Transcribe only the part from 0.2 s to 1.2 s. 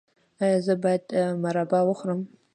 ایا زه باید